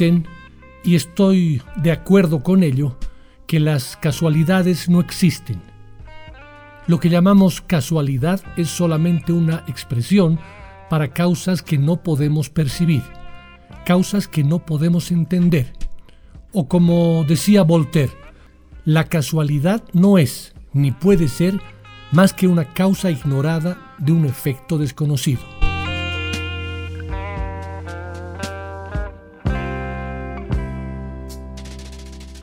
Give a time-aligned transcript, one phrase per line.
[0.00, 0.26] Dicen,
[0.82, 2.96] y estoy de acuerdo con ello,
[3.46, 5.60] que las casualidades no existen.
[6.86, 10.40] Lo que llamamos casualidad es solamente una expresión
[10.88, 13.02] para causas que no podemos percibir,
[13.84, 15.74] causas que no podemos entender.
[16.54, 18.14] O como decía Voltaire,
[18.86, 21.60] la casualidad no es ni puede ser
[22.10, 25.59] más que una causa ignorada de un efecto desconocido.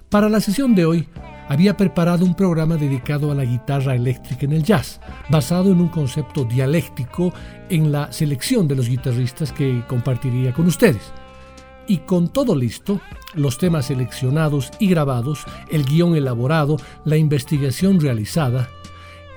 [0.09, 1.05] Para la sesión de hoy,
[1.49, 5.89] había preparado un programa dedicado a la guitarra eléctrica en el jazz, basado en un
[5.89, 7.33] concepto dialéctico
[7.69, 11.11] en la selección de los guitarristas que compartiría con ustedes.
[11.87, 13.01] Y con todo listo,
[13.33, 18.69] los temas seleccionados y grabados, el guion elaborado, la investigación realizada,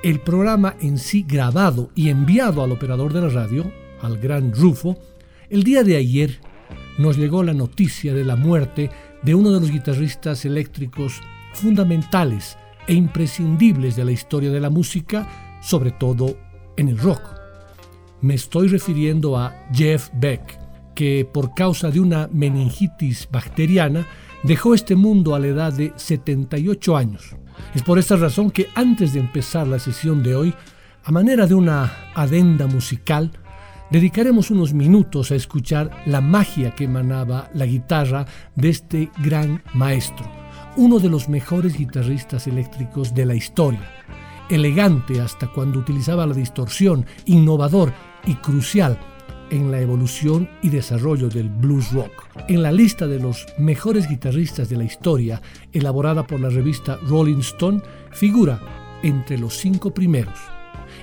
[0.05, 4.97] el programa en sí grabado y enviado al operador de la radio, al gran Rufo,
[5.49, 6.41] el día de ayer
[6.97, 8.91] nos llegó la noticia de la muerte
[9.23, 11.21] de uno de los guitarristas eléctricos
[11.53, 16.37] fundamentales e imprescindibles de la historia de la música, sobre todo
[16.77, 17.23] en el rock.
[18.21, 20.59] Me estoy refiriendo a Jeff Beck,
[20.95, 24.07] que por causa de una meningitis bacteriana
[24.43, 27.37] dejó este mundo a la edad de 78 años.
[27.75, 30.55] Es por esta razón que antes de empezar la sesión de hoy,
[31.05, 33.31] a manera de una adenda musical,
[33.91, 40.31] dedicaremos unos minutos a escuchar la magia que emanaba la guitarra de este gran maestro,
[40.77, 43.91] uno de los mejores guitarristas eléctricos de la historia,
[44.49, 47.93] elegante hasta cuando utilizaba la distorsión, innovador
[48.27, 48.99] y crucial
[49.51, 52.29] en la evolución y desarrollo del blues rock.
[52.49, 57.41] En la lista de los mejores guitarristas de la historia, elaborada por la revista Rolling
[57.41, 58.61] Stone, figura
[59.03, 60.39] entre los cinco primeros.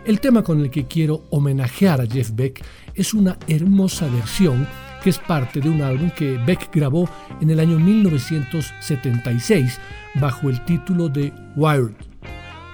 [0.07, 2.63] El tema con el que quiero homenajear a Jeff Beck
[2.95, 4.66] es una hermosa versión
[5.03, 7.09] que es parte de un álbum que Beck grabó
[7.41, 9.78] en el año 1976
[10.16, 11.91] bajo el título de Wired.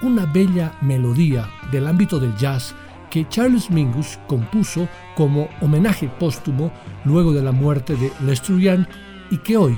[0.02, 2.72] Una bella melodía del ámbito del jazz
[3.10, 6.70] que Charles Mingus compuso como homenaje póstumo
[7.04, 8.12] luego de la muerte de
[8.60, 8.86] Young
[9.32, 9.76] y que hoy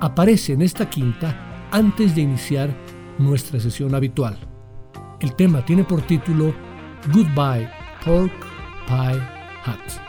[0.00, 2.76] aparece en esta quinta antes de iniciar
[3.16, 4.36] nuestra sesión habitual.
[5.20, 6.52] El tema tiene por título
[7.12, 7.68] Goodbye,
[8.02, 8.32] Pork
[8.86, 9.20] Pie
[9.64, 10.05] Hut.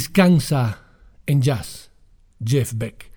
[0.03, 0.79] Descansa
[1.25, 1.89] en jazz,
[2.43, 3.09] Jeff Beck.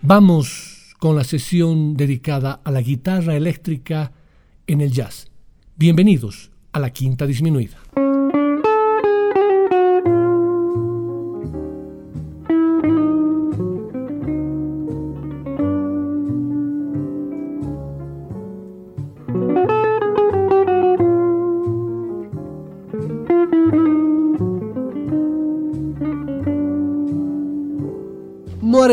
[0.00, 4.10] Vamos con la sesión dedicada a la guitarra eléctrica
[4.66, 5.28] en el jazz.
[5.76, 7.76] Bienvenidos a la quinta disminuida.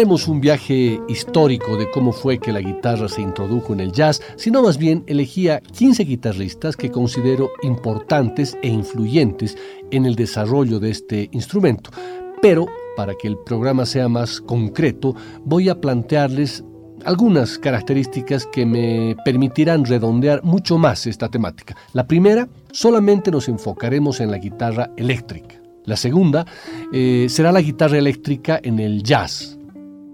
[0.04, 4.22] Haremos un viaje histórico de cómo fue que la guitarra se introdujo en el jazz,
[4.36, 9.58] sino más bien elegía 15 guitarristas que considero importantes e influyentes
[9.92, 11.90] en el desarrollo de este instrumento.
[12.42, 12.66] Pero,
[12.98, 16.66] para que el programa sea más concreto, voy a plantearles
[17.06, 21.78] algunas características que me permitirán redondear mucho más esta temática.
[21.94, 25.62] La primera, solamente nos enfocaremos en la guitarra eléctrica.
[25.86, 26.46] La segunda
[26.92, 29.53] eh, será la guitarra eléctrica en el jazz.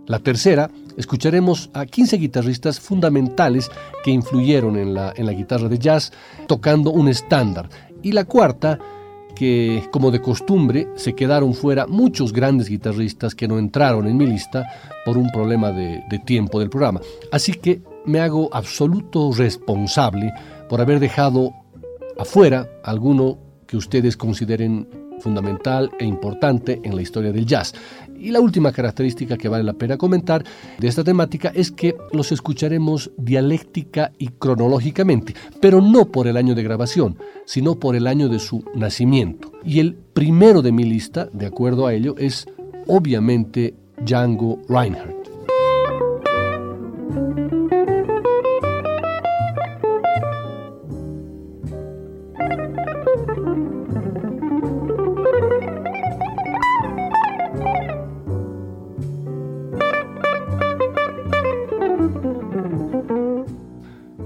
[0.10, 3.70] La tercera, escucharemos a 15 guitarristas fundamentales
[4.04, 6.12] que influyeron en la, en la guitarra de jazz
[6.48, 7.70] tocando un estándar.
[8.02, 8.80] Y la cuarta,
[9.36, 14.26] que como de costumbre se quedaron fuera muchos grandes guitarristas que no entraron en mi
[14.26, 14.66] lista
[15.06, 17.02] por un problema de, de tiempo del programa.
[17.32, 20.34] Así que me hago absoluto responsable
[20.70, 21.54] por haber dejado
[22.18, 23.38] afuera alguno
[23.68, 24.88] que ustedes consideren
[25.20, 27.74] fundamental e importante en la historia del jazz.
[28.20, 30.44] Y la última característica que vale la pena comentar
[30.78, 36.56] de esta temática es que los escucharemos dialéctica y cronológicamente, pero no por el año
[36.56, 39.52] de grabación, sino por el año de su nacimiento.
[39.64, 42.46] Y el primero de mi lista, de acuerdo a ello, es
[42.88, 45.19] obviamente Django Reinhardt.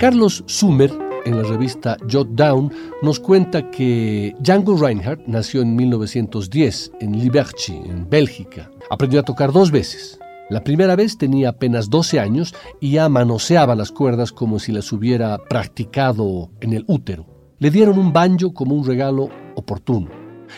[0.03, 0.91] Carlos Sumer,
[1.23, 2.69] en la revista Jot Down,
[3.01, 8.69] nos cuenta que Django Reinhardt nació en 1910 en Liberty, en Bélgica.
[8.89, 10.19] Aprendió a tocar dos veces.
[10.49, 14.91] La primera vez tenía apenas 12 años y ya manoseaba las cuerdas como si las
[14.91, 17.25] hubiera practicado en el útero.
[17.59, 20.09] Le dieron un banjo como un regalo oportuno.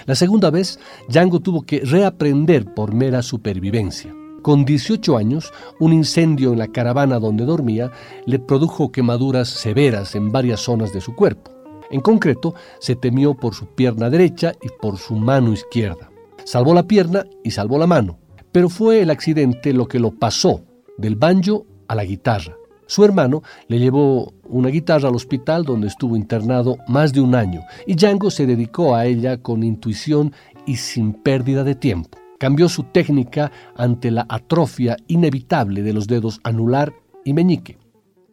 [0.08, 4.12] La segunda vez, Django tuvo que reaprender por mera supervivencia.
[4.46, 7.92] Con 18 años, un incendio en la caravana donde dormía
[8.28, 11.50] le produjo quemaduras severas en varias zonas de su cuerpo.
[11.90, 16.12] En concreto, se temió por su pierna derecha y por su mano izquierda.
[16.44, 18.20] Salvó la pierna y salvó la mano,
[18.52, 20.62] pero fue el accidente lo que lo pasó
[20.96, 22.56] del banjo a la guitarra.
[22.86, 27.62] Su hermano le llevó una guitarra al hospital donde estuvo internado más de un año
[27.88, 30.34] y Django se dedicó a ella con intuición
[30.68, 36.40] y sin pérdida de tiempo cambió su técnica ante la atrofia inevitable de los dedos
[36.44, 37.78] anular y meñique.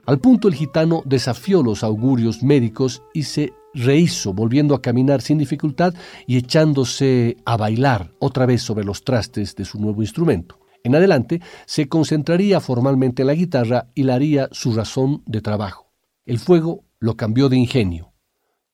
[0.05, 5.39] Al punto el gitano desafió los augurios médicos y se rehizo, volviendo a caminar sin
[5.39, 5.95] dificultad
[6.27, 10.59] y echándose a bailar otra vez sobre los trastes de su nuevo instrumento.
[10.85, 15.93] En adelante se concentraría formalmente en la guitarra y la haría su razón de trabajo.
[16.27, 18.13] El fuego lo cambió de ingenio.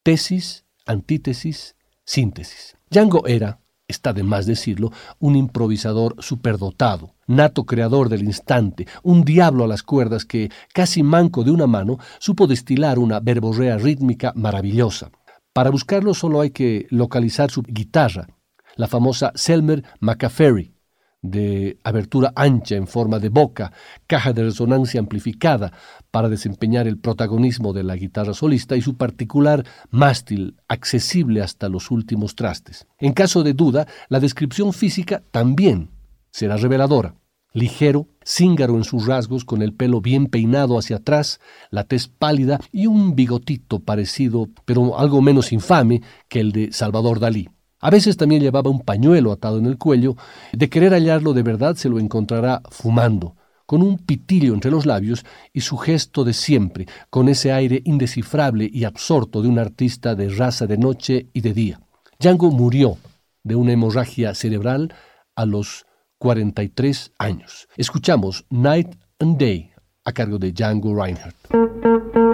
[0.03, 2.77] Tesis, antítesis, síntesis.
[2.91, 9.64] Django era, está de más decirlo, un improvisador superdotado, nato creador del instante, un diablo
[9.64, 15.11] a las cuerdas que, casi manco de una mano, supo destilar una verborrea rítmica maravillosa.
[15.54, 18.28] Para buscarlo solo hay que localizar su guitarra,
[18.76, 20.78] la famosa Selmer McAferry,
[21.23, 23.73] de abertura ancha en forma de boca,
[24.07, 25.73] caja de resonancia amplificada
[26.11, 31.91] para desempeñar el protagonismo de la guitarra solista y su particular mástil accesible hasta los
[31.91, 32.87] últimos trastes.
[32.99, 35.91] En caso de duda, la descripción física también
[36.31, 37.15] será reveladora.
[37.53, 42.61] Ligero, cíngaro en sus rasgos, con el pelo bien peinado hacia atrás, la tez pálida
[42.71, 47.49] y un bigotito parecido, pero algo menos infame que el de Salvador Dalí.
[47.81, 50.17] A veces también llevaba un pañuelo atado en el cuello.
[50.53, 55.25] De querer hallarlo de verdad se lo encontrará fumando, con un pitillo entre los labios
[55.53, 60.29] y su gesto de siempre, con ese aire indescifrable y absorto de un artista de
[60.29, 61.81] raza de noche y de día.
[62.19, 62.99] Django murió
[63.45, 64.93] de una hemorragia cerebral
[65.37, 65.87] a los
[66.19, 67.69] 43 años.
[67.77, 69.71] Escuchamos Night and Day
[70.05, 72.28] a cargo de Django Reinhardt.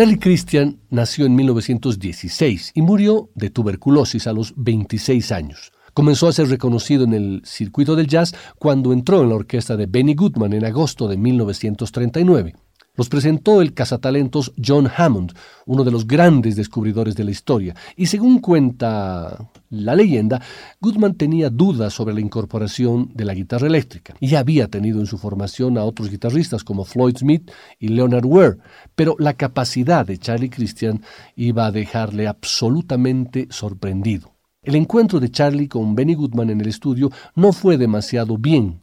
[0.00, 5.72] Charlie Christian nació en 1916 y murió de tuberculosis a los 26 años.
[5.92, 9.84] Comenzó a ser reconocido en el circuito del jazz cuando entró en la orquesta de
[9.84, 12.54] Benny Goodman en agosto de 1939.
[12.94, 15.34] Los presentó el cazatalentos John Hammond,
[15.66, 20.42] uno de los grandes descubridores de la historia, y según cuenta la leyenda,
[20.80, 25.16] Goodman tenía dudas sobre la incorporación de la guitarra eléctrica y había tenido en su
[25.16, 28.58] formación a otros guitarristas como Floyd Smith y Leonard Ware,
[28.94, 31.02] pero la capacidad de Charlie Christian
[31.36, 34.32] iba a dejarle absolutamente sorprendido.
[34.62, 38.82] El encuentro de Charlie con Benny Goodman en el estudio no fue demasiado bien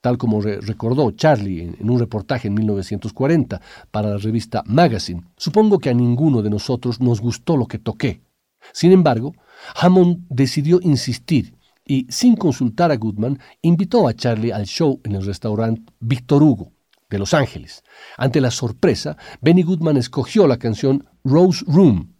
[0.00, 5.24] tal como recordó Charlie en, un reportaje en 1940 para la revista Magazine.
[5.36, 8.22] Supongo que a ninguno de nosotros nos gustó lo que toqué.
[8.72, 9.34] Sin embargo,
[9.74, 15.24] Hammond decidió insistir y, sin consultar a Goodman, invitó a Charlie al show en el
[15.24, 16.72] restaurante Victor Hugo
[17.08, 17.82] de Los Ángeles.
[18.16, 22.14] Ante la sorpresa, Benny Goodman escogió la canción Rose Room,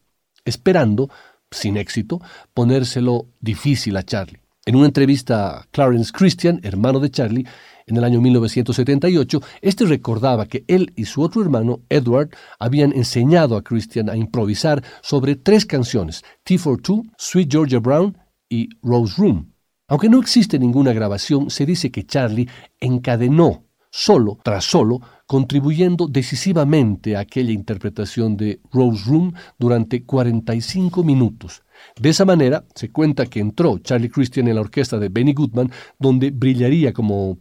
[0.45, 1.11] esperando,
[1.51, 2.21] sin éxito,
[2.55, 4.41] ponérselo difícil a Charlie.
[4.65, 7.47] En una entrevista a Clarence Christian, hermano de Charlie,
[7.89, 13.57] en el año 1978, este recordaba que él y su otro hermano, Edward, habían enseñado
[13.57, 18.17] a Christian a improvisar sobre tres canciones, T for Two, Sweet Georgia Brown
[18.49, 19.53] y Rose Room.
[19.89, 22.49] Aunque no existe ninguna grabación, se dice que Charlie
[22.79, 31.63] encadenó solo tras solo, contribuyendo decisivamente a aquella interpretación de Rose Room durante 45 minutos.
[32.01, 35.71] De esa manera, se cuenta que entró Charlie Christian en la orquesta de Benny Goodman,
[35.99, 37.39] donde brillaría como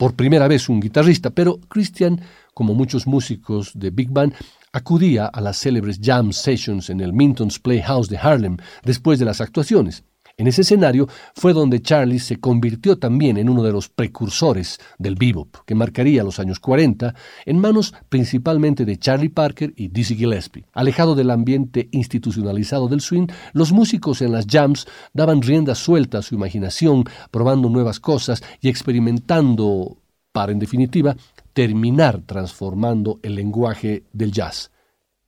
[0.00, 2.22] por primera vez un guitarrista, pero Christian,
[2.54, 4.32] como muchos músicos de Big Band,
[4.72, 9.42] acudía a las célebres jam sessions en el Minton's Playhouse de Harlem después de las
[9.42, 10.02] actuaciones.
[10.40, 15.14] En ese escenario fue donde Charlie se convirtió también en uno de los precursores del
[15.14, 20.64] bebop, que marcaría los años 40, en manos principalmente de Charlie Parker y Dizzy Gillespie.
[20.72, 26.22] Alejado del ambiente institucionalizado del swing, los músicos en las jams daban rienda suelta a
[26.22, 29.98] su imaginación, probando nuevas cosas y experimentando
[30.32, 31.16] para, en definitiva,
[31.52, 34.70] terminar transformando el lenguaje del jazz,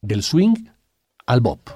[0.00, 0.54] del swing
[1.26, 1.68] al bop.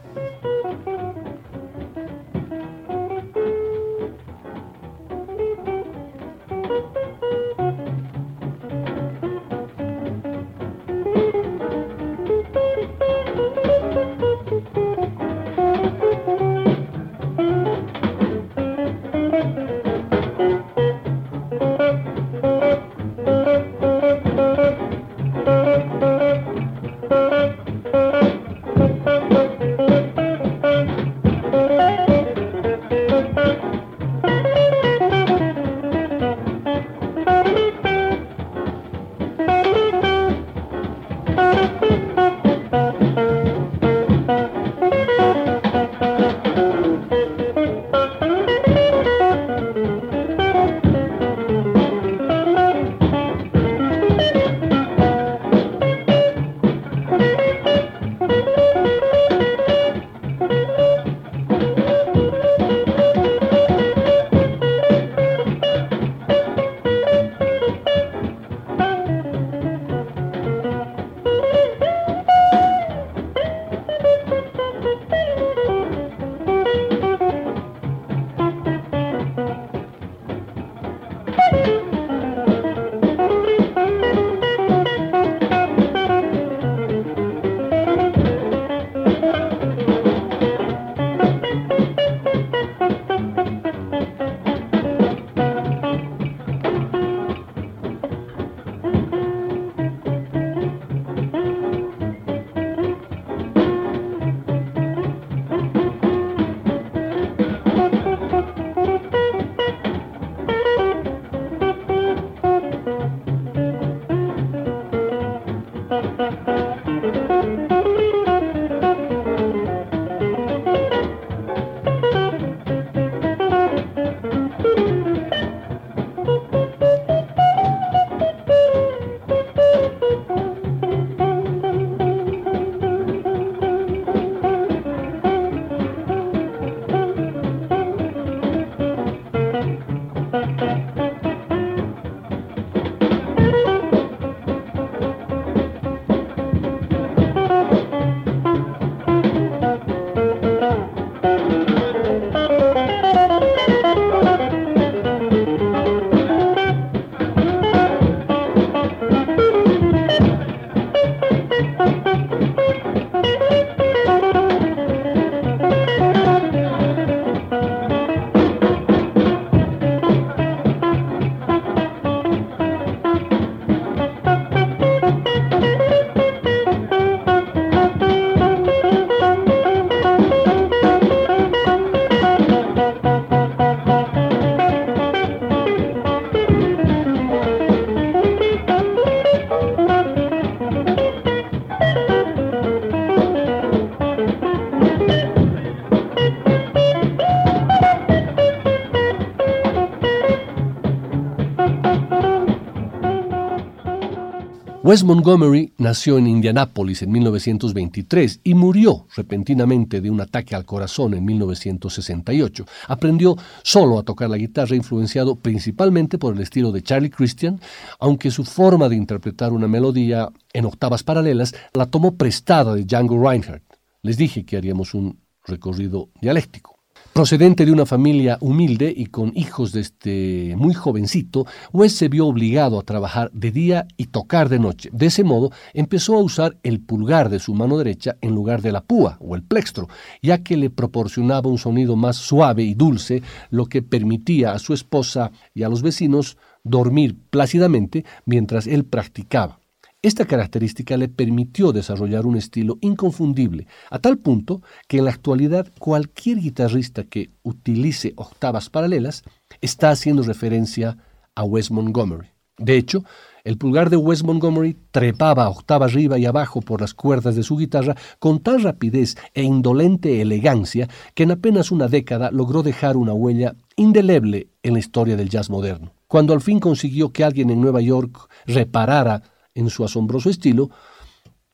[204.86, 211.14] Wes Montgomery nació en Indianápolis en 1923 y murió repentinamente de un ataque al corazón
[211.14, 212.64] en 1968.
[212.86, 217.60] Aprendió solo a tocar la guitarra, influenciado principalmente por el estilo de Charlie Christian,
[217.98, 223.20] aunque su forma de interpretar una melodía en octavas paralelas la tomó prestada de Django
[223.20, 223.64] Reinhardt.
[224.02, 226.75] Les dije que haríamos un recorrido dialéctico.
[227.16, 232.78] Procedente de una familia humilde y con hijos desde muy jovencito, Wes se vio obligado
[232.78, 234.90] a trabajar de día y tocar de noche.
[234.92, 238.70] De ese modo, empezó a usar el pulgar de su mano derecha en lugar de
[238.70, 239.88] la púa o el plextro,
[240.20, 244.74] ya que le proporcionaba un sonido más suave y dulce, lo que permitía a su
[244.74, 249.58] esposa y a los vecinos dormir plácidamente mientras él practicaba.
[250.06, 255.72] Esta característica le permitió desarrollar un estilo inconfundible, a tal punto que en la actualidad
[255.80, 259.24] cualquier guitarrista que utilice octavas paralelas
[259.60, 260.96] está haciendo referencia
[261.34, 262.28] a Wes Montgomery.
[262.56, 263.02] De hecho,
[263.42, 267.56] el pulgar de Wes Montgomery trepaba octava arriba y abajo por las cuerdas de su
[267.56, 273.12] guitarra con tal rapidez e indolente elegancia que en apenas una década logró dejar una
[273.12, 275.94] huella indeleble en la historia del jazz moderno.
[276.06, 280.70] Cuando al fin consiguió que alguien en Nueva York reparara en su asombroso estilo,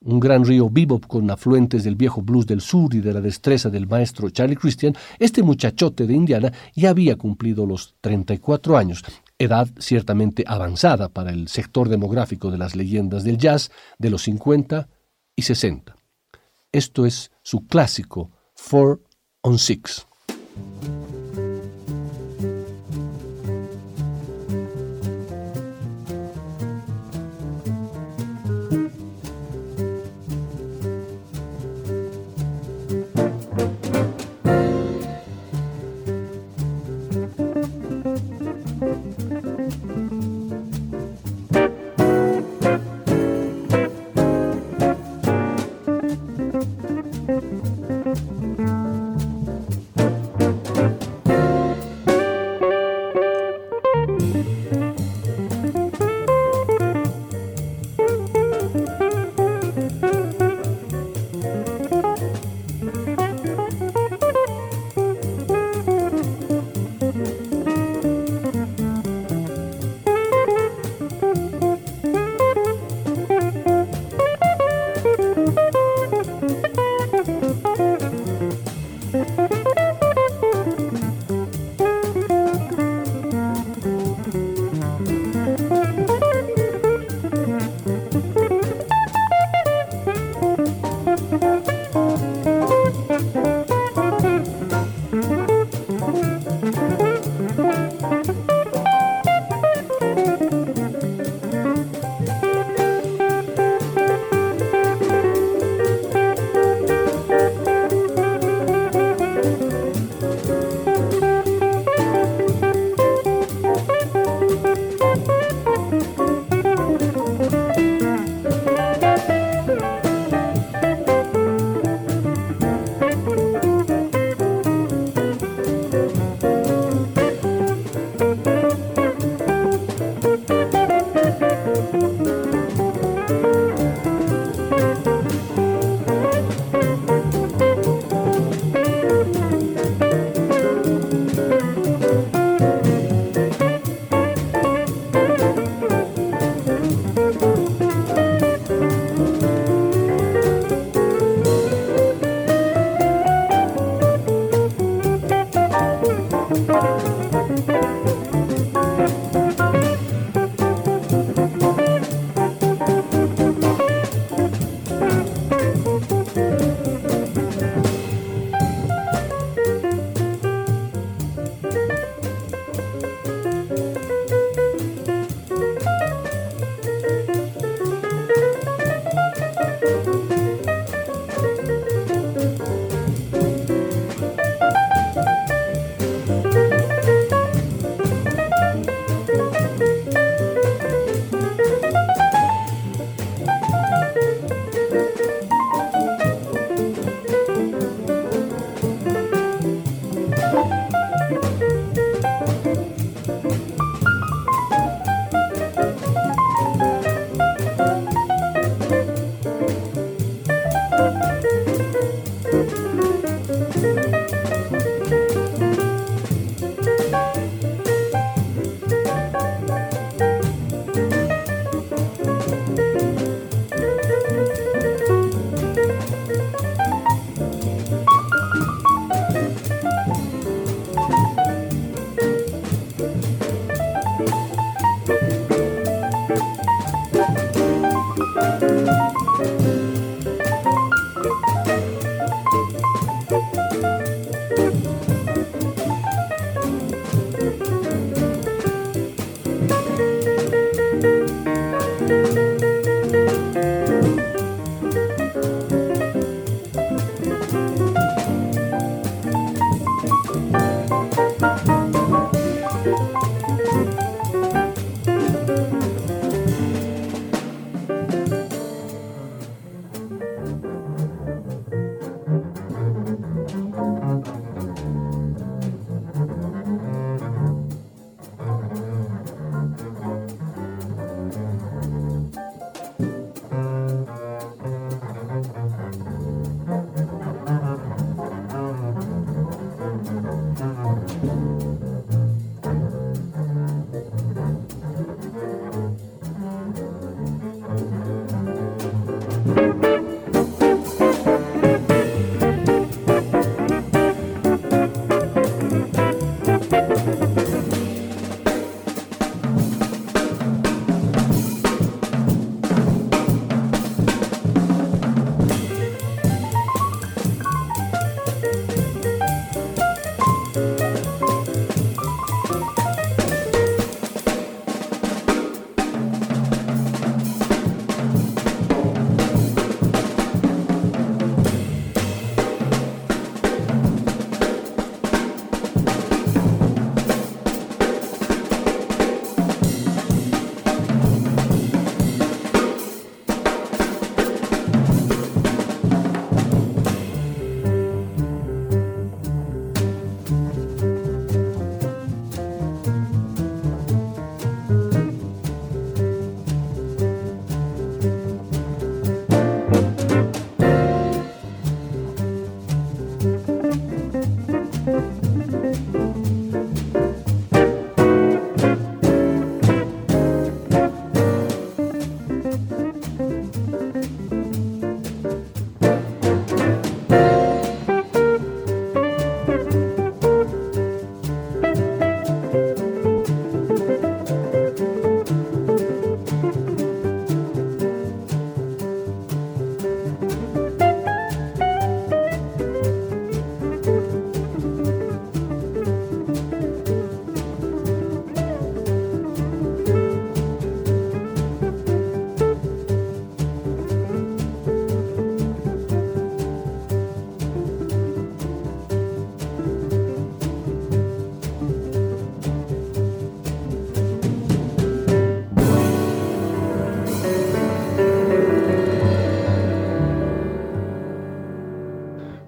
[0.05, 3.71] un gran río bebop con afluentes del viejo blues del sur y de la destreza
[3.71, 9.05] del maestro Charlie Christian, este muchachote de Indiana ya había cumplido los 34 años,
[9.39, 14.89] edad ciertamente avanzada para el sector demográfico de las leyendas del jazz de los 50
[15.37, 15.97] y 60.
[16.73, 19.01] Esto es su clásico Four
[19.43, 20.07] on Six.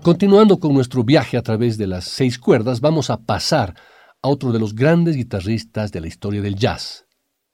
[0.04, 3.74] Continuando con nuestro viaje a través de las seis cuerdas, vamos a pasar
[4.20, 7.06] a otro de los grandes guitarristas de la historia del jazz,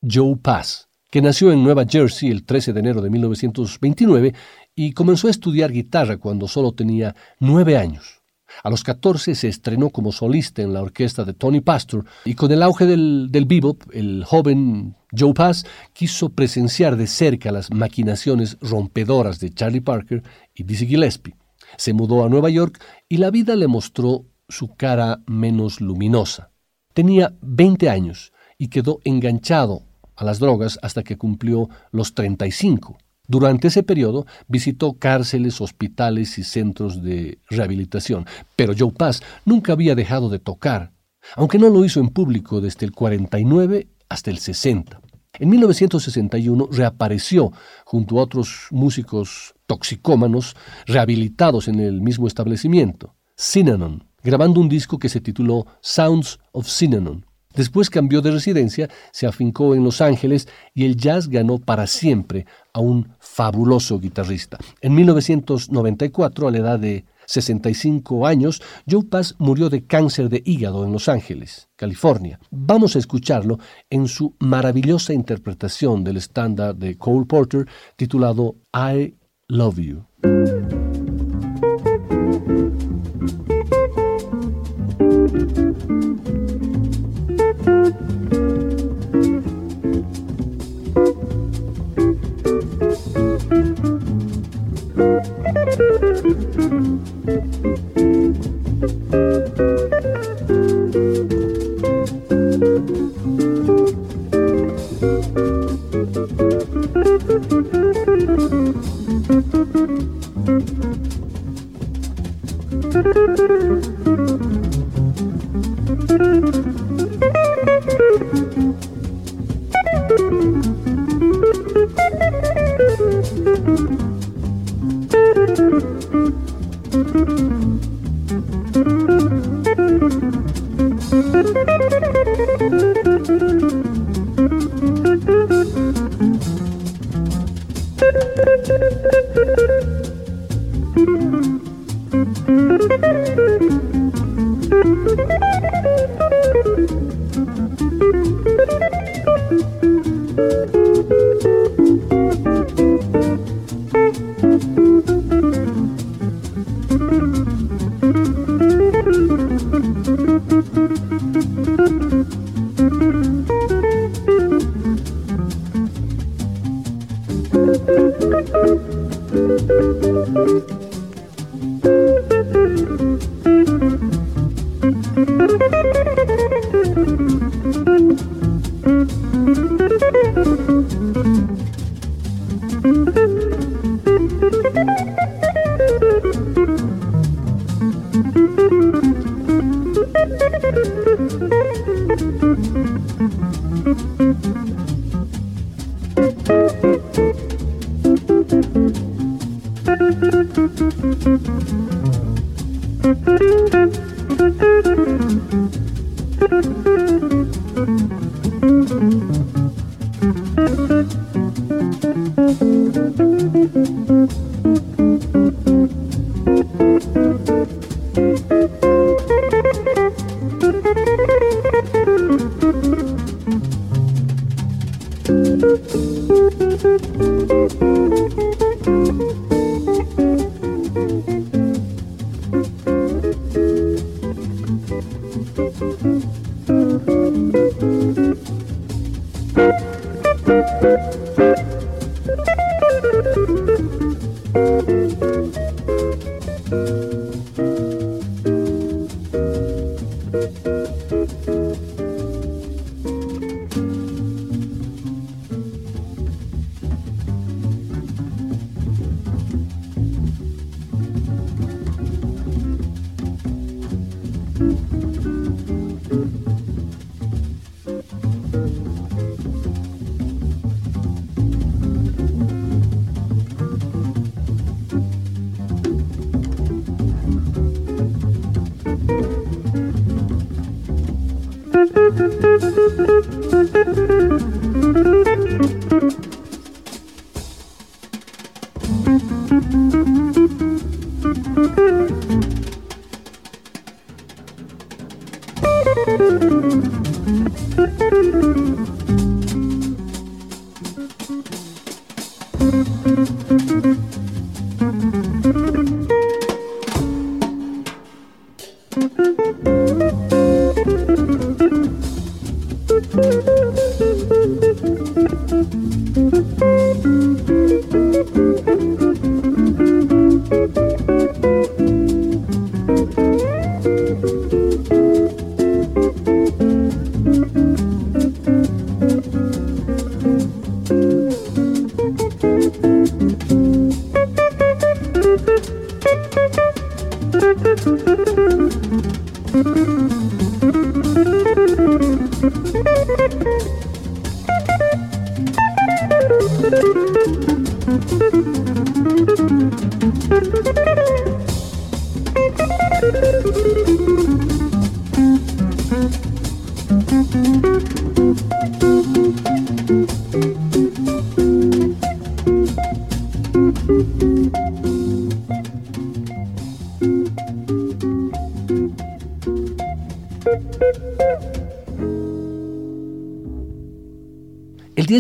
[0.03, 4.35] Joe Pass, que nació en Nueva Jersey el 13 de enero de 1929
[4.75, 8.21] y comenzó a estudiar guitarra cuando solo tenía nueve años.
[8.65, 12.51] A los 14 se estrenó como solista en la orquesta de Tony Pastor y con
[12.51, 18.59] el auge del, del bebop, el joven Joe Pass quiso presenciar de cerca las maquinaciones
[18.61, 21.40] rompedoras de Charlie Parker y Dizzy Gillespie.
[21.77, 26.51] Se mudó a Nueva York y la vida le mostró su cara menos luminosa.
[26.95, 29.83] Tenía 20 años y quedó enganchado
[30.17, 32.99] a las drogas hasta que cumplió los 35.
[33.27, 39.95] Durante ese periodo visitó cárceles, hospitales y centros de rehabilitación, pero Joe Pass nunca había
[39.95, 40.93] dejado de tocar,
[41.37, 45.01] aunque no lo hizo en público desde el 49 hasta el 60.
[45.39, 47.53] En 1961 reapareció
[47.85, 55.09] junto a otros músicos toxicómanos rehabilitados en el mismo establecimiento, Synanon, grabando un disco que
[55.09, 57.25] se tituló Sounds of Synanon.
[57.55, 62.47] Después cambió de residencia, se afincó en Los Ángeles y el jazz ganó para siempre
[62.73, 64.59] a un fabuloso guitarrista.
[64.81, 70.85] En 1994, a la edad de 65 años, Joe Pass murió de cáncer de hígado
[70.85, 72.41] en Los Ángeles, California.
[72.51, 77.67] Vamos a escucharlo en su maravillosa interpretación del estándar de Cole Porter
[77.97, 79.15] titulado I
[79.47, 80.60] Love You.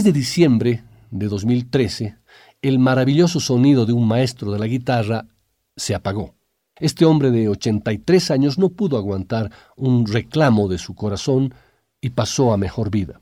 [0.01, 2.17] El 10 de diciembre de 2013,
[2.63, 5.27] el maravilloso sonido de un maestro de la guitarra
[5.77, 6.37] se apagó.
[6.77, 11.53] Este hombre de 83 años no pudo aguantar un reclamo de su corazón
[12.01, 13.21] y pasó a mejor vida.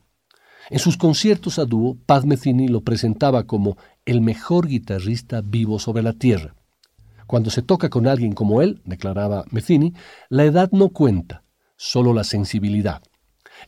[0.70, 6.04] En sus conciertos a dúo, Paz Metheny lo presentaba como el mejor guitarrista vivo sobre
[6.04, 6.54] la tierra.
[7.26, 9.94] Cuando se toca con alguien como él, declaraba Metheny,
[10.28, 11.42] la edad no cuenta,
[11.74, 13.02] solo la sensibilidad.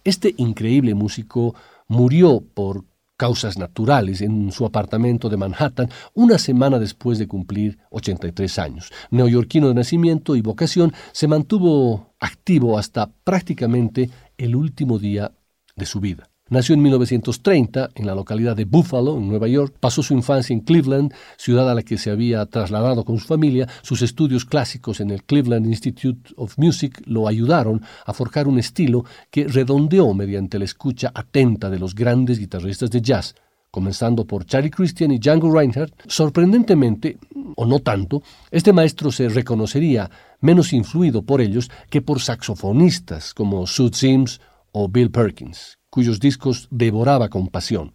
[0.04, 1.56] Este increíble músico
[1.88, 2.84] murió por
[3.20, 8.90] causas naturales en su apartamento de Manhattan una semana después de cumplir 83 años.
[9.10, 14.08] Neoyorquino de nacimiento y vocación, se mantuvo activo hasta prácticamente
[14.38, 15.32] el último día
[15.76, 16.29] de su vida.
[16.50, 19.72] Nació en 1930 en la localidad de Buffalo, en Nueva York.
[19.78, 23.68] Pasó su infancia en Cleveland, ciudad a la que se había trasladado con su familia.
[23.82, 29.04] Sus estudios clásicos en el Cleveland Institute of Music lo ayudaron a forjar un estilo
[29.30, 33.36] que redondeó mediante la escucha atenta de los grandes guitarristas de jazz,
[33.70, 35.94] comenzando por Charlie Christian y Django Reinhardt.
[36.08, 37.16] Sorprendentemente,
[37.54, 43.68] o no tanto, este maestro se reconocería menos influido por ellos que por saxofonistas como
[43.68, 44.40] Sue Sims
[44.72, 47.94] o Bill Perkins, cuyos discos devoraba con pasión.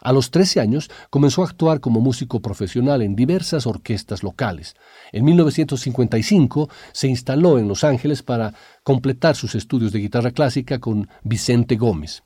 [0.00, 4.74] A los 13 años comenzó a actuar como músico profesional en diversas orquestas locales.
[5.12, 8.54] En 1955 se instaló en Los Ángeles para
[8.84, 12.22] completar sus estudios de guitarra clásica con Vicente Gómez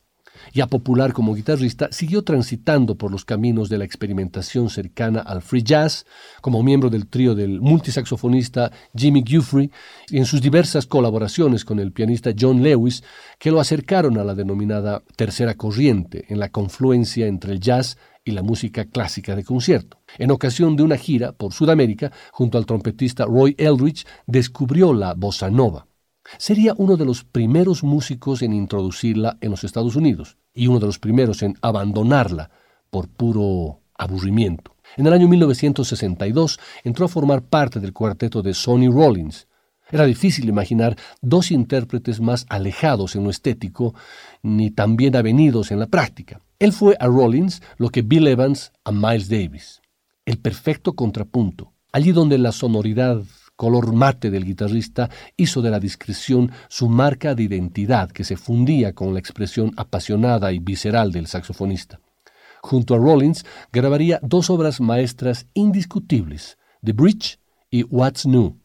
[0.52, 5.62] ya popular como guitarrista, siguió transitando por los caminos de la experimentación cercana al free
[5.62, 6.06] jazz,
[6.40, 9.70] como miembro del trío del multisaxofonista Jimmy Guthrie,
[10.08, 13.02] y en sus diversas colaboraciones con el pianista John Lewis,
[13.38, 18.32] que lo acercaron a la denominada tercera corriente, en la confluencia entre el jazz y
[18.32, 19.98] la música clásica de concierto.
[20.18, 25.48] En ocasión de una gira por Sudamérica, junto al trompetista Roy Eldridge, descubrió la bossa
[25.48, 25.86] nova.
[26.38, 30.86] Sería uno de los primeros músicos en introducirla en los Estados Unidos y uno de
[30.86, 32.50] los primeros en abandonarla
[32.90, 34.76] por puro aburrimiento.
[34.96, 39.48] En el año 1962 entró a formar parte del cuarteto de Sonny Rollins.
[39.90, 43.94] Era difícil imaginar dos intérpretes más alejados en lo estético
[44.42, 46.40] ni tan bien avenidos en la práctica.
[46.58, 49.82] Él fue a Rollins lo que Bill Evans a Miles Davis.
[50.24, 51.72] El perfecto contrapunto.
[51.92, 53.22] Allí donde la sonoridad
[53.56, 58.92] color mate del guitarrista hizo de la discreción su marca de identidad que se fundía
[58.92, 62.00] con la expresión apasionada y visceral del saxofonista.
[62.62, 67.38] Junto a Rollins grabaría dos obras maestras indiscutibles, The Bridge
[67.70, 68.58] y What's New.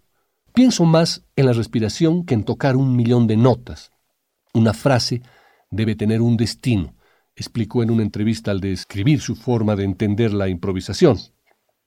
[0.53, 3.91] Pienso más en la respiración que en tocar un millón de notas.
[4.53, 5.21] Una frase
[5.69, 6.95] debe tener un destino,
[7.35, 11.17] explicó en una entrevista al describir su forma de entender la improvisación.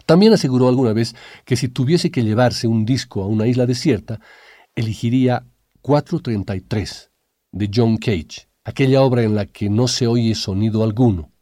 [0.07, 4.21] También aseguró alguna vez que si tuviese que llevarse un disco a una isla desierta,
[4.75, 5.47] elegiría
[5.81, 7.11] 433
[7.53, 11.33] de John Cage, aquella obra en la que no se oye sonido alguno,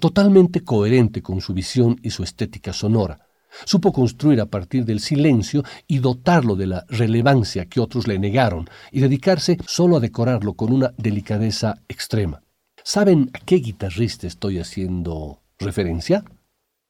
[0.00, 3.26] totalmente coherente con su visión y su estética sonora.
[3.64, 8.68] Supo construir a partir del silencio y dotarlo de la relevancia que otros le negaron
[8.90, 12.42] y dedicarse solo a decorarlo con una delicadeza extrema.
[12.82, 16.24] ¿Saben a qué guitarrista estoy haciendo referencia?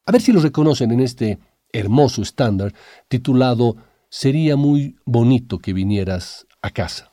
[0.05, 1.39] A ver si lo reconocen en este
[1.73, 2.75] hermoso estándar
[3.09, 3.77] titulado
[4.09, 7.11] Sería muy bonito que vinieras a casa.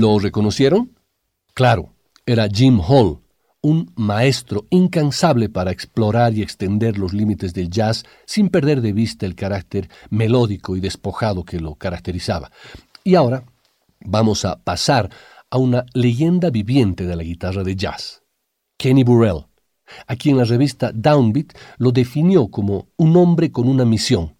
[0.00, 0.96] ¿Lo reconocieron?
[1.52, 1.92] Claro,
[2.24, 3.20] era Jim Hall,
[3.60, 9.26] un maestro incansable para explorar y extender los límites del jazz sin perder de vista
[9.26, 12.50] el carácter melódico y despojado que lo caracterizaba.
[13.04, 13.44] Y ahora
[14.00, 15.10] vamos a pasar
[15.50, 18.22] a una leyenda viviente de la guitarra de jazz,
[18.78, 19.48] Kenny Burrell,
[20.06, 24.38] a quien la revista Downbeat lo definió como un hombre con una misión,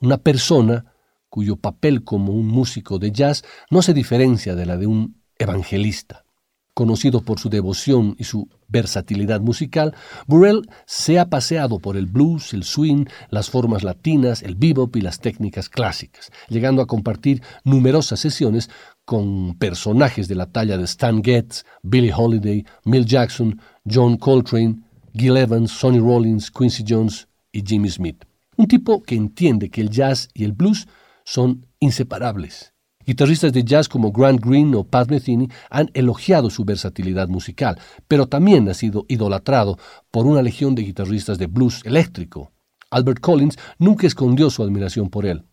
[0.00, 0.91] una persona
[1.32, 6.26] cuyo papel como un músico de jazz no se diferencia de la de un evangelista.
[6.74, 9.94] Conocido por su devoción y su versatilidad musical,
[10.26, 15.00] Burrell se ha paseado por el blues, el swing, las formas latinas, el bebop y
[15.00, 18.68] las técnicas clásicas, llegando a compartir numerosas sesiones
[19.06, 23.58] con personajes de la talla de Stan Getz, Billie Holiday, Mill Jackson,
[23.90, 24.82] John Coltrane,
[25.14, 28.22] Gil Evans, Sonny Rollins, Quincy Jones y Jimmy Smith.
[28.58, 30.86] Un tipo que entiende que el jazz y el blues
[31.24, 32.72] son inseparables
[33.04, 38.28] Guitarristas de jazz como Grant Green o Pat Metheny han elogiado su versatilidad musical, pero
[38.28, 39.76] también ha sido idolatrado
[40.10, 42.52] por una legión de guitarristas de blues eléctrico.
[42.90, 45.44] Albert Collins nunca escondió su admiración por él.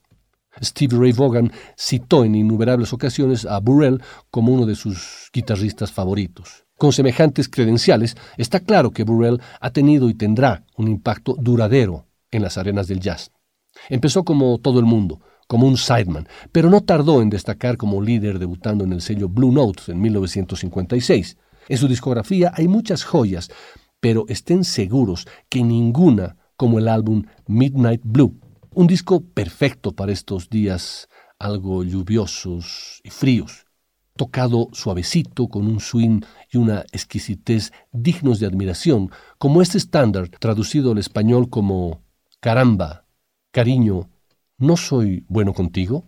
[0.62, 6.66] Steve Ray Vaughan citó en innumerables ocasiones a Burrell como uno de sus guitarristas favoritos.
[6.78, 12.44] Con semejantes credenciales, está claro que Burrell ha tenido y tendrá un impacto duradero en
[12.44, 13.32] las arenas del jazz.
[13.90, 18.38] Empezó como todo el mundo, como un sideman, pero no tardó en destacar como líder
[18.38, 21.38] debutando en el sello Blue Notes en 1956.
[21.70, 23.50] En su discografía hay muchas joyas,
[24.00, 28.40] pero estén seguros que ninguna como el álbum Midnight Blue,
[28.76, 33.66] un disco perfecto para estos días algo lluviosos y fríos,
[34.16, 36.22] tocado suavecito con un swing
[36.52, 42.04] y una exquisitez dignos de admiración, como este estándar traducido al español como
[42.40, 43.08] caramba,
[43.52, 44.12] cariño,
[44.60, 46.06] ¿no soy bueno contigo?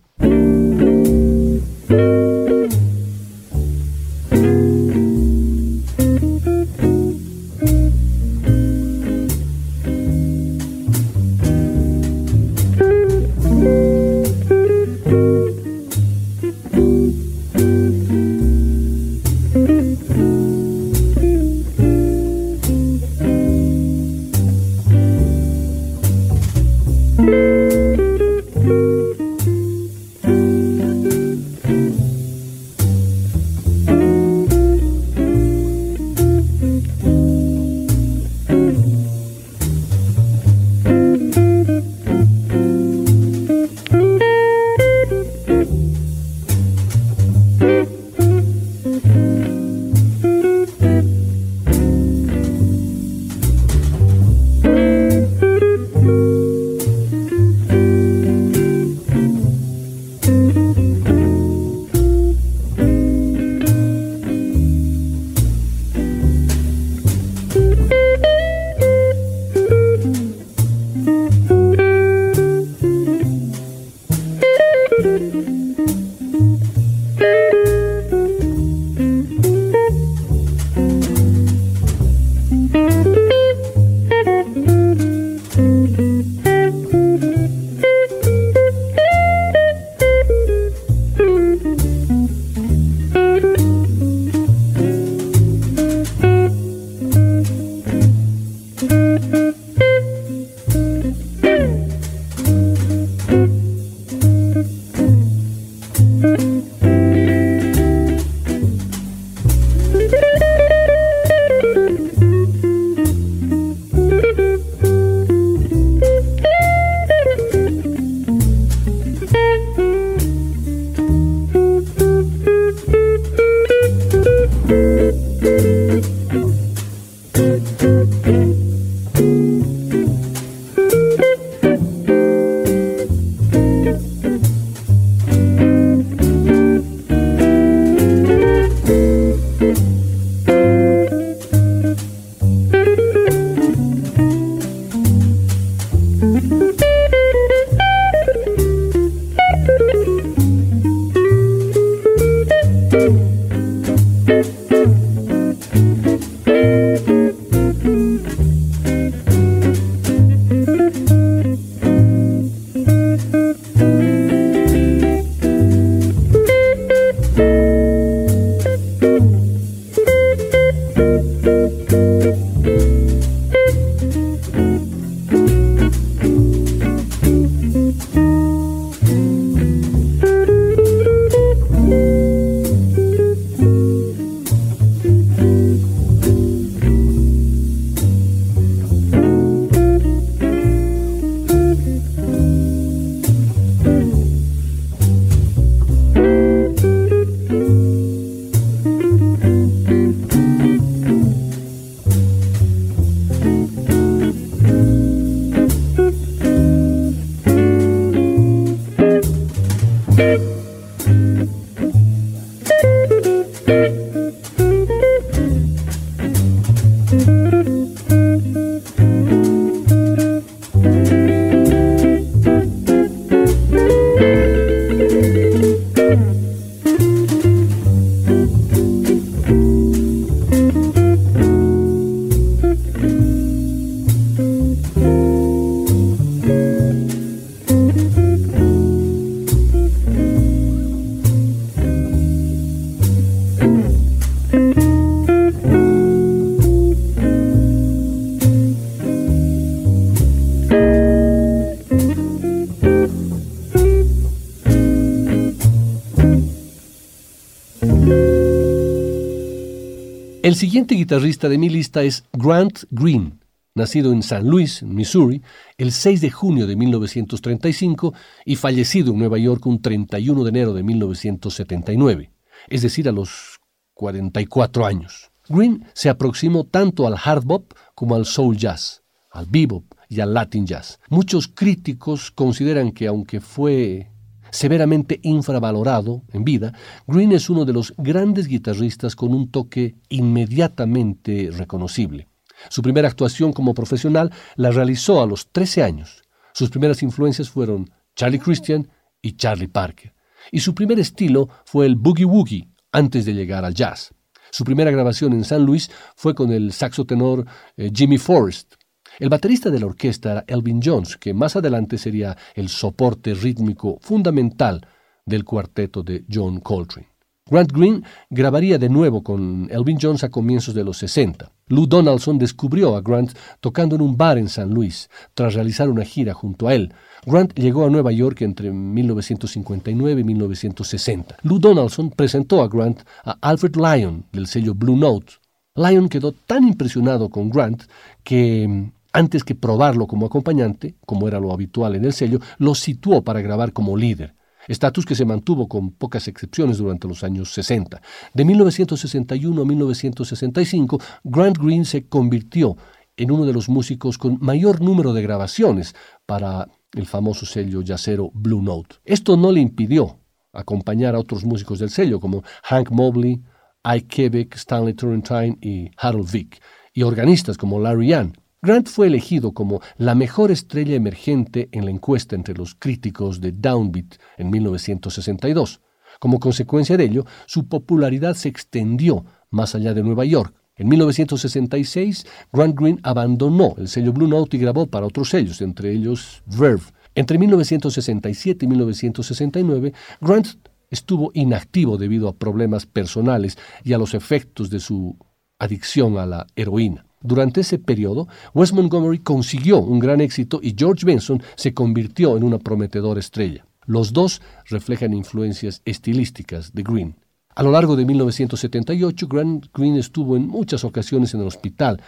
[260.62, 263.40] Siguiente guitarrista de mi lista es Grant Green,
[263.74, 265.42] nacido en San Luis, Missouri,
[265.76, 270.72] el 6 de junio de 1935 y fallecido en Nueva York un 31 de enero
[270.72, 272.30] de 1979,
[272.68, 273.58] es decir, a los
[273.94, 275.32] 44 años.
[275.48, 279.02] Green se aproximó tanto al hard bop como al soul jazz,
[279.32, 281.00] al bebop y al latin jazz.
[281.08, 284.11] Muchos críticos consideran que aunque fue
[284.52, 286.72] severamente infravalorado en vida,
[287.06, 292.28] Green es uno de los grandes guitarristas con un toque inmediatamente reconocible.
[292.68, 296.22] Su primera actuación como profesional la realizó a los 13 años.
[296.52, 298.88] Sus primeras influencias fueron Charlie Christian
[299.20, 300.14] y Charlie Parker.
[300.50, 304.14] Y su primer estilo fue el boogie woogie antes de llegar al jazz.
[304.50, 307.46] Su primera grabación en San Luis fue con el saxo tenor
[307.76, 308.74] eh, Jimmy Forrest,
[309.18, 313.98] el baterista de la orquesta era Elvin Jones, que más adelante sería el soporte rítmico
[314.00, 314.86] fundamental
[315.24, 317.12] del cuarteto de John Coltrane.
[317.50, 321.50] Grant Green grabaría de nuevo con Elvin Jones a comienzos de los 60.
[321.66, 326.04] Lou Donaldson descubrió a Grant tocando en un bar en San Luis, tras realizar una
[326.04, 326.94] gira junto a él.
[327.26, 331.36] Grant llegó a Nueva York entre 1959 y 1960.
[331.42, 335.34] Lou Donaldson presentó a Grant a Alfred Lyon del sello Blue Note.
[335.74, 337.82] Lyon quedó tan impresionado con Grant
[338.22, 343.22] que antes que probarlo como acompañante, como era lo habitual en el sello, lo situó
[343.22, 344.34] para grabar como líder,
[344.68, 348.00] estatus que se mantuvo con pocas excepciones durante los años 60.
[348.34, 352.76] De 1961 a 1965, Grant Green se convirtió
[353.16, 355.94] en uno de los músicos con mayor número de grabaciones
[356.26, 358.96] para el famoso sello yacero Blue Note.
[359.04, 360.18] Esto no le impidió
[360.52, 363.42] acompañar a otros músicos del sello como Hank Mobley,
[363.84, 366.60] Ike Quebec, Stanley Turrentine y Harold Vick,
[366.94, 368.32] y organistas como Larry Young,
[368.64, 373.50] Grant fue elegido como la mejor estrella emergente en la encuesta entre los críticos de
[373.50, 375.80] Downbeat en 1962.
[376.20, 380.54] Como consecuencia de ello, su popularidad se extendió más allá de Nueva York.
[380.76, 385.90] En 1966, Grant Green abandonó el sello Blue Note y grabó para otros sellos, entre
[385.90, 386.84] ellos Verve.
[387.16, 390.46] Entre 1967 y 1969, Grant
[390.88, 395.16] estuvo inactivo debido a problemas personales y a los efectos de su
[395.58, 397.06] adicción a la heroína.
[397.22, 402.44] Durante ese periodo, Wes Montgomery consiguió un gran éxito y George Benson se convirtió en
[402.44, 403.64] una prometedora estrella.
[403.86, 407.16] Los dos reflejan influencias estilísticas de Green.
[407.54, 412.00] A lo largo de 1978, Grant Green estuvo en muchas ocasiones en el hospital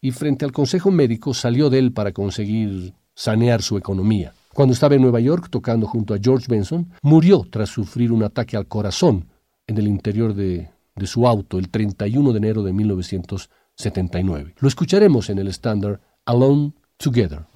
[0.00, 4.32] y frente al consejo médico salió de él para conseguir sanear su economía.
[4.54, 8.56] Cuando estaba en Nueva York tocando junto a George Benson, murió tras sufrir un ataque
[8.56, 9.26] al corazón
[9.66, 13.65] en el interior de, de su auto el 31 de enero de 1978.
[13.76, 14.54] 79.
[14.58, 17.46] Lo escucharemos en el estándar Alone Together.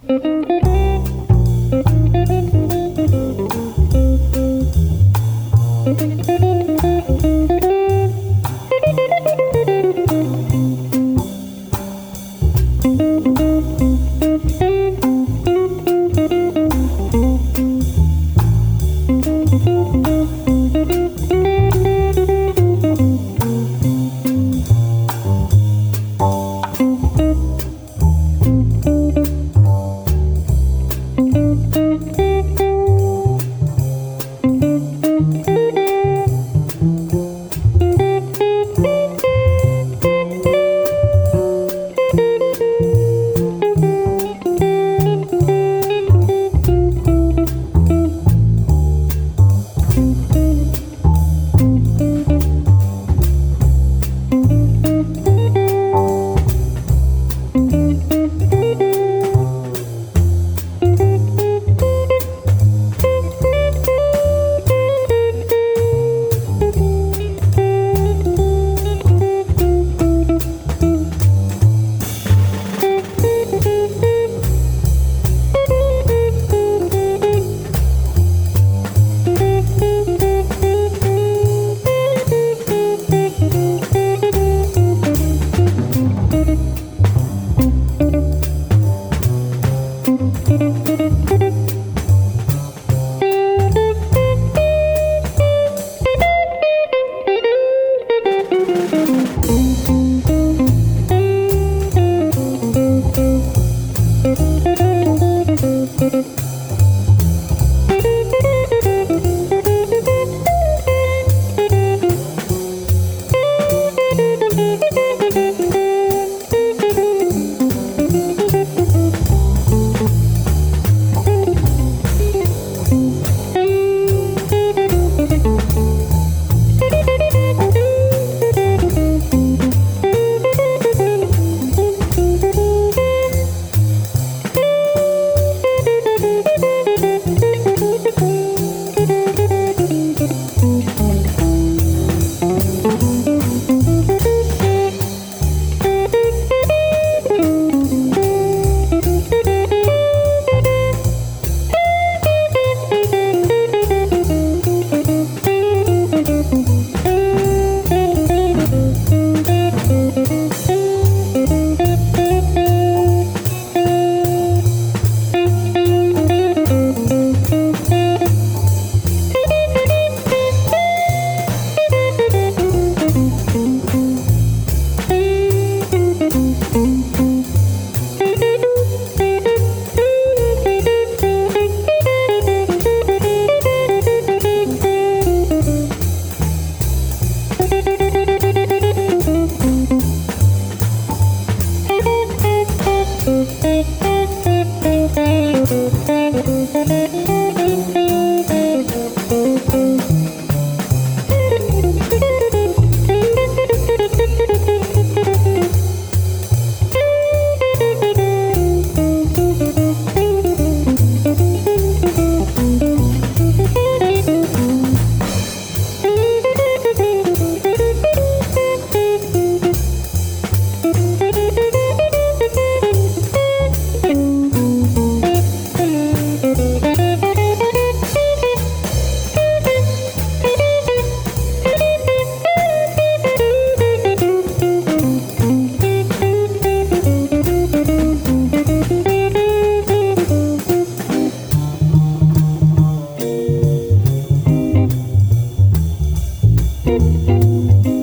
[246.99, 247.99] Música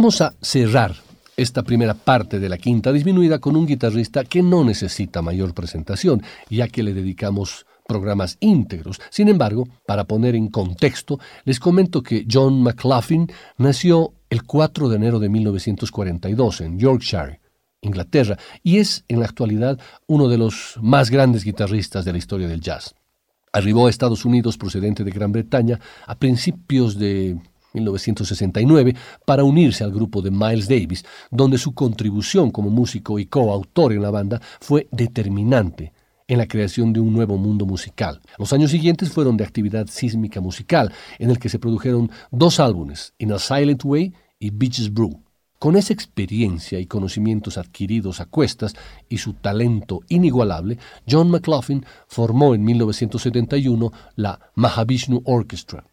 [0.00, 0.96] Vamos a cerrar
[1.36, 6.22] esta primera parte de la quinta disminuida con un guitarrista que no necesita mayor presentación,
[6.48, 8.98] ya que le dedicamos programas íntegros.
[9.10, 14.96] Sin embargo, para poner en contexto, les comento que John McLaughlin nació el 4 de
[14.96, 17.42] enero de 1942 en Yorkshire,
[17.82, 22.48] Inglaterra, y es en la actualidad uno de los más grandes guitarristas de la historia
[22.48, 22.94] del jazz.
[23.52, 27.38] Arribó a Estados Unidos procedente de Gran Bretaña a principios de
[27.72, 28.94] 1969
[29.24, 34.02] para unirse al grupo de Miles Davis, donde su contribución como músico y coautor en
[34.02, 35.92] la banda fue determinante
[36.30, 38.20] en la creación de un nuevo mundo musical.
[38.38, 43.14] Los años siguientes fueron de actividad sísmica musical, en el que se produjeron dos álbumes,
[43.18, 45.20] In a Silent Way y Beaches Brew.
[45.58, 48.74] Con esa experiencia y conocimientos adquiridos a cuestas
[49.08, 55.84] y su talento inigualable, John McLaughlin formó en 1971 la Mahavishnu Orchestra.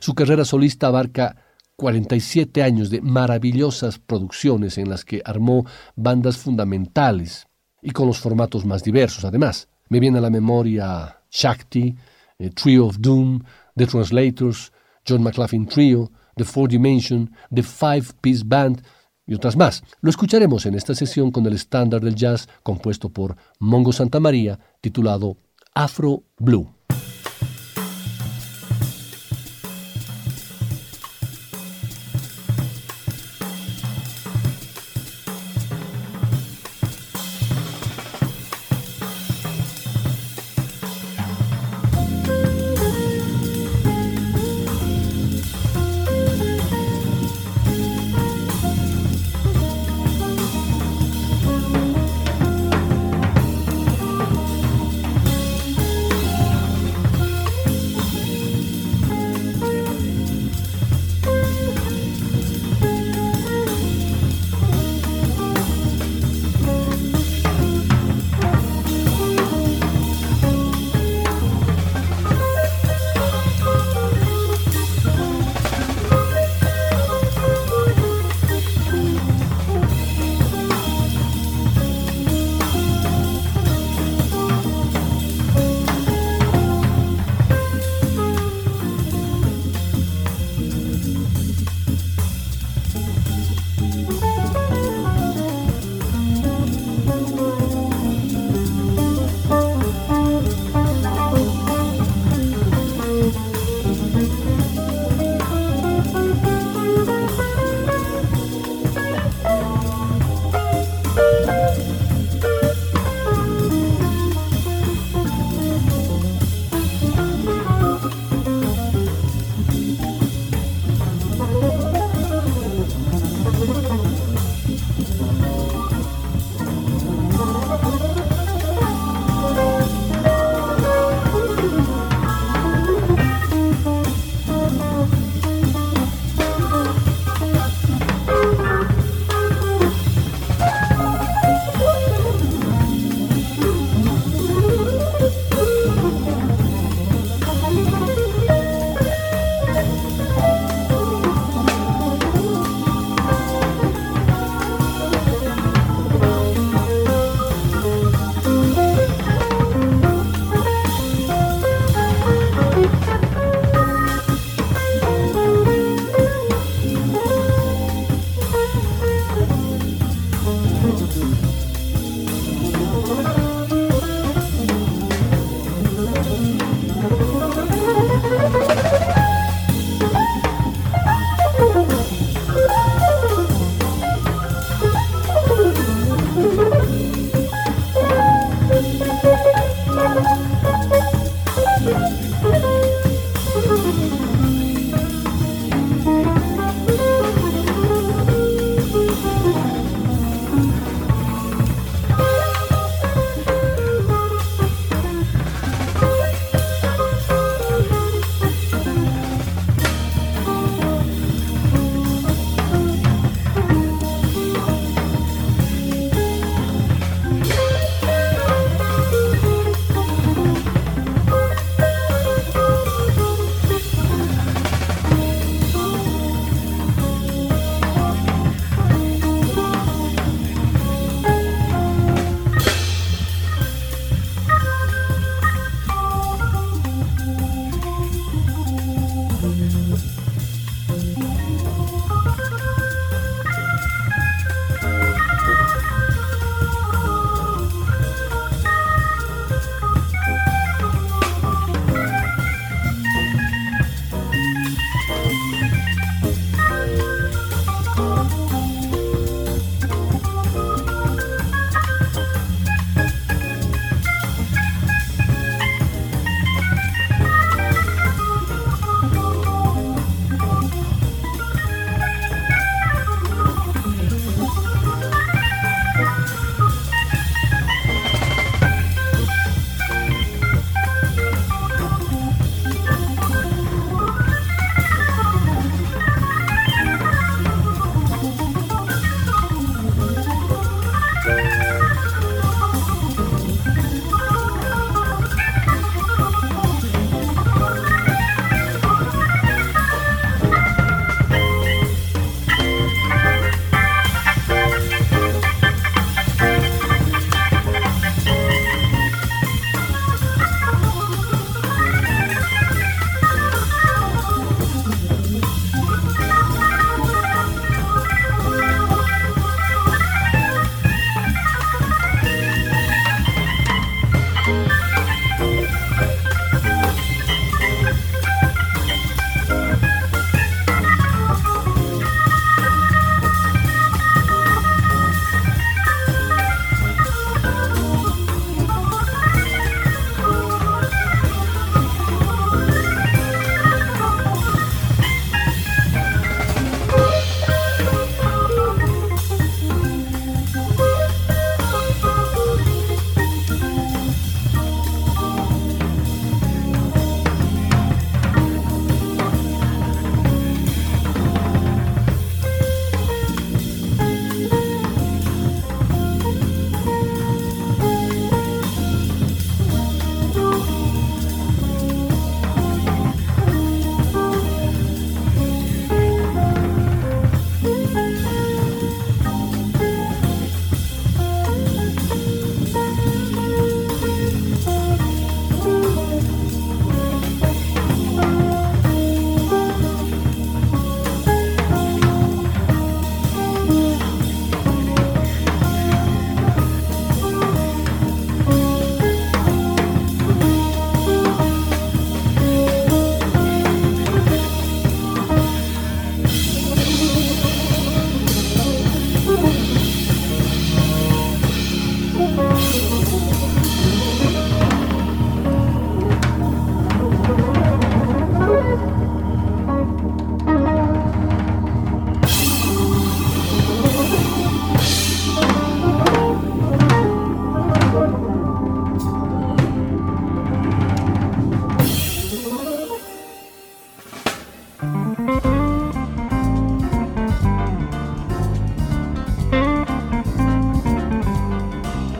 [0.00, 1.36] Su carrera solista abarca
[1.76, 5.66] 47 años de maravillosas producciones en las que armó
[5.96, 7.46] bandas fundamentales
[7.80, 9.68] y con los formatos más diversos además.
[9.88, 11.96] Me viene a la memoria Shakti,
[12.38, 13.42] eh, Trio of Doom,
[13.76, 14.72] The Translators,
[15.06, 18.82] John McLaughlin Trio, The Four Dimension, The Five Piece Band
[19.26, 19.82] y otras más.
[20.00, 24.58] Lo escucharemos en esta sesión con el estándar del jazz compuesto por Mongo Santa María
[24.80, 25.36] titulado
[25.74, 26.72] Afro Blue.